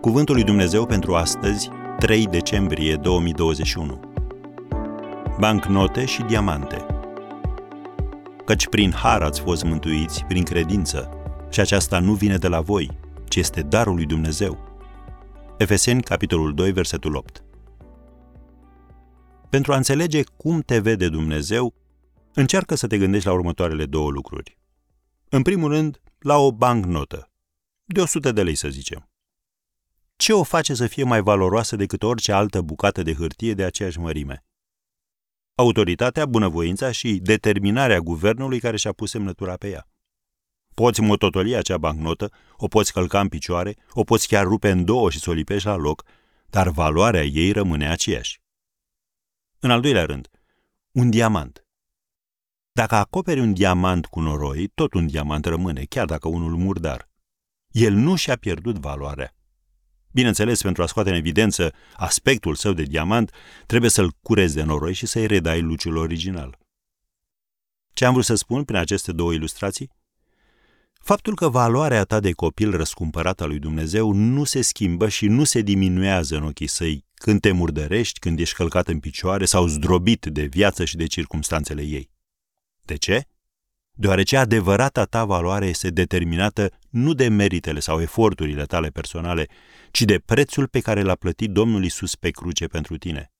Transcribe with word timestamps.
Cuvântul 0.00 0.34
lui 0.34 0.44
Dumnezeu 0.44 0.86
pentru 0.86 1.14
astăzi, 1.14 1.68
3 1.98 2.26
decembrie 2.26 2.96
2021. 2.96 4.00
Bancnote 5.38 6.04
și 6.04 6.22
diamante. 6.22 6.86
Căci 8.44 8.66
prin 8.66 8.92
har 8.92 9.22
ați 9.22 9.40
fost 9.40 9.64
mântuiți, 9.64 10.24
prin 10.24 10.42
credință, 10.42 11.10
și 11.50 11.60
aceasta 11.60 11.98
nu 11.98 12.14
vine 12.14 12.36
de 12.36 12.48
la 12.48 12.60
voi, 12.60 12.98
ci 13.28 13.36
este 13.36 13.62
darul 13.62 13.94
lui 13.94 14.06
Dumnezeu. 14.06 14.58
Efeseni, 15.56 16.02
capitolul 16.02 16.54
2, 16.54 16.72
versetul 16.72 17.14
8. 17.14 17.44
Pentru 19.50 19.72
a 19.72 19.76
înțelege 19.76 20.22
cum 20.36 20.60
te 20.60 20.78
vede 20.78 21.08
Dumnezeu, 21.08 21.74
încearcă 22.34 22.74
să 22.74 22.86
te 22.86 22.98
gândești 22.98 23.26
la 23.26 23.32
următoarele 23.32 23.86
două 23.86 24.10
lucruri. 24.10 24.58
În 25.28 25.42
primul 25.42 25.70
rând, 25.70 26.00
la 26.18 26.36
o 26.36 26.52
bancnotă, 26.52 27.30
de 27.84 28.00
100 28.00 28.32
de 28.32 28.42
lei 28.42 28.54
să 28.54 28.68
zicem. 28.68 29.07
Ce 30.28 30.34
o 30.34 30.42
face 30.42 30.74
să 30.74 30.86
fie 30.86 31.04
mai 31.04 31.20
valoroasă 31.20 31.76
decât 31.76 32.02
orice 32.02 32.32
altă 32.32 32.60
bucată 32.60 33.02
de 33.02 33.14
hârtie 33.14 33.54
de 33.54 33.64
aceeași 33.64 33.98
mărime? 33.98 34.44
Autoritatea, 35.54 36.26
bunăvoința 36.26 36.90
și 36.90 37.18
determinarea 37.22 37.98
guvernului 37.98 38.60
care 38.60 38.76
și-a 38.76 38.92
pus 38.92 39.10
semnătura 39.10 39.56
pe 39.56 39.68
ea. 39.68 39.88
Poți 40.74 41.00
mototoli 41.00 41.56
acea 41.56 41.78
bancnotă, 41.78 42.32
o 42.56 42.68
poți 42.68 42.92
călca 42.92 43.20
în 43.20 43.28
picioare, 43.28 43.76
o 43.90 44.04
poți 44.04 44.28
chiar 44.28 44.44
rupe 44.44 44.70
în 44.70 44.84
două 44.84 45.10
și 45.10 45.18
să 45.18 45.30
o 45.30 45.32
lipești 45.32 45.66
la 45.66 45.76
loc, 45.76 46.04
dar 46.46 46.68
valoarea 46.68 47.24
ei 47.24 47.52
rămâne 47.52 47.90
aceeași. 47.90 48.40
În 49.58 49.70
al 49.70 49.80
doilea 49.80 50.04
rând, 50.04 50.28
un 50.90 51.10
diamant. 51.10 51.66
Dacă 52.72 52.94
acoperi 52.94 53.40
un 53.40 53.52
diamant 53.52 54.06
cu 54.06 54.20
noroi, 54.20 54.68
tot 54.68 54.94
un 54.94 55.06
diamant 55.06 55.44
rămâne, 55.44 55.84
chiar 55.84 56.06
dacă 56.06 56.28
unul 56.28 56.56
murdar. 56.56 57.08
El 57.68 57.92
nu 57.92 58.14
și-a 58.14 58.36
pierdut 58.36 58.78
valoarea. 58.78 59.32
Bineînțeles, 60.12 60.62
pentru 60.62 60.82
a 60.82 60.86
scoate 60.86 61.10
în 61.10 61.16
evidență 61.16 61.72
aspectul 61.96 62.54
său 62.54 62.72
de 62.72 62.82
diamant, 62.82 63.30
trebuie 63.66 63.90
să-l 63.90 64.12
curezi 64.22 64.54
de 64.54 64.62
noroi 64.62 64.92
și 64.92 65.06
să-i 65.06 65.26
redai 65.26 65.60
luciul 65.60 65.96
original. 65.96 66.58
Ce 67.92 68.04
am 68.04 68.12
vrut 68.12 68.24
să 68.24 68.34
spun 68.34 68.64
prin 68.64 68.78
aceste 68.78 69.12
două 69.12 69.32
ilustrații? 69.32 69.90
Faptul 71.00 71.34
că 71.34 71.48
valoarea 71.48 72.04
ta 72.04 72.20
de 72.20 72.32
copil 72.32 72.76
răscumpărat 72.76 73.40
al 73.40 73.48
lui 73.48 73.58
Dumnezeu 73.58 74.12
nu 74.12 74.44
se 74.44 74.62
schimbă 74.62 75.08
și 75.08 75.26
nu 75.26 75.44
se 75.44 75.60
diminuează 75.60 76.36
în 76.36 76.42
ochii 76.42 76.66
săi 76.66 77.04
când 77.14 77.40
te 77.40 77.50
murdărești, 77.50 78.18
când 78.18 78.38
ești 78.38 78.54
călcat 78.54 78.88
în 78.88 79.00
picioare 79.00 79.44
sau 79.44 79.66
zdrobit 79.66 80.26
de 80.26 80.44
viață 80.44 80.84
și 80.84 80.96
de 80.96 81.06
circumstanțele 81.06 81.82
ei. 81.82 82.10
De 82.82 82.96
ce? 82.96 83.26
Deoarece 84.00 84.36
adevărata 84.36 85.04
ta 85.04 85.24
valoare 85.24 85.66
este 85.66 85.90
determinată 85.90 86.70
nu 86.88 87.12
de 87.12 87.28
meritele 87.28 87.80
sau 87.80 88.00
eforturile 88.00 88.64
tale 88.64 88.88
personale, 88.88 89.46
ci 89.90 90.02
de 90.02 90.18
prețul 90.18 90.68
pe 90.68 90.80
care 90.80 91.02
l-a 91.02 91.14
plătit 91.14 91.50
Domnul 91.50 91.84
Isus 91.84 92.14
pe 92.14 92.30
cruce 92.30 92.66
pentru 92.66 92.96
tine. 92.98 93.32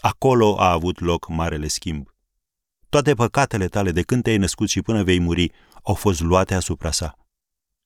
Acolo 0.00 0.60
a 0.60 0.70
avut 0.70 1.00
loc 1.00 1.28
marele 1.28 1.66
schimb. 1.66 2.14
Toate 2.88 3.14
păcatele 3.14 3.66
tale 3.66 3.90
de 3.90 4.02
când 4.02 4.22
te-ai 4.22 4.36
născut 4.36 4.68
și 4.68 4.82
până 4.82 5.02
vei 5.02 5.20
muri 5.20 5.52
au 5.82 5.94
fost 5.94 6.20
luate 6.20 6.54
asupra 6.54 6.90
sa. 6.90 7.18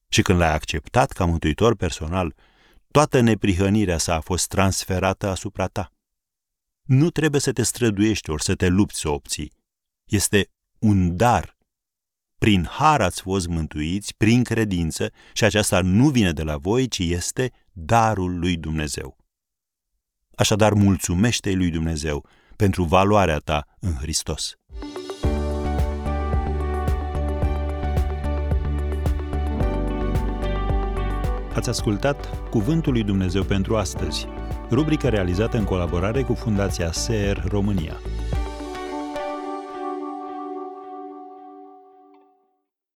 Și 0.08 0.22
când 0.22 0.38
l-ai 0.38 0.54
acceptat 0.54 1.12
ca 1.12 1.24
mântuitor 1.24 1.76
personal, 1.76 2.34
toată 2.90 3.20
neprihănirea 3.20 3.98
sa 3.98 4.14
a 4.14 4.20
fost 4.20 4.48
transferată 4.48 5.28
asupra 5.28 5.66
ta. 5.66 5.92
Nu 6.82 7.10
trebuie 7.10 7.40
să 7.40 7.52
te 7.52 7.62
străduiești 7.62 8.30
ori 8.30 8.42
să 8.42 8.54
te 8.54 8.68
lupți 8.68 9.00
să 9.00 9.08
o 9.08 9.12
obții. 9.12 9.52
Este 10.04 10.50
un 10.78 11.16
dar. 11.16 11.56
Prin 12.38 12.68
har 12.70 13.00
ați 13.00 13.20
fost 13.20 13.46
mântuiți, 13.46 14.14
prin 14.16 14.42
credință, 14.42 15.10
și 15.32 15.44
aceasta 15.44 15.80
nu 15.80 16.08
vine 16.08 16.32
de 16.32 16.42
la 16.42 16.56
voi, 16.56 16.88
ci 16.88 16.98
este 16.98 17.52
darul 17.72 18.38
lui 18.38 18.56
Dumnezeu. 18.56 19.16
Așadar, 20.34 20.72
mulțumește 20.72 21.52
lui 21.52 21.70
Dumnezeu 21.70 22.26
pentru 22.56 22.82
valoarea 22.84 23.38
ta 23.38 23.64
în 23.80 23.92
Hristos. 23.92 24.52
Ați 31.54 31.68
ascultat 31.68 32.48
Cuvântul 32.50 32.92
lui 32.92 33.02
Dumnezeu 33.02 33.42
pentru 33.42 33.76
astăzi, 33.76 34.26
rubrica 34.70 35.08
realizată 35.08 35.56
în 35.56 35.64
colaborare 35.64 36.22
cu 36.22 36.34
Fundația 36.34 36.92
SER 36.92 37.44
România. 37.48 37.96